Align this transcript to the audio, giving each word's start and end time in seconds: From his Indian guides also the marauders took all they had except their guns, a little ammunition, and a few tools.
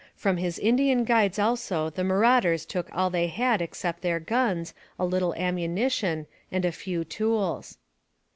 From 0.15 0.37
his 0.37 0.57
Indian 0.57 1.03
guides 1.03 1.37
also 1.37 1.91
the 1.91 2.03
marauders 2.03 2.65
took 2.65 2.89
all 2.91 3.11
they 3.11 3.27
had 3.27 3.61
except 3.61 4.01
their 4.01 4.19
guns, 4.19 4.73
a 4.97 5.05
little 5.05 5.35
ammunition, 5.35 6.25
and 6.51 6.65
a 6.65 6.71
few 6.71 7.03
tools. 7.03 7.77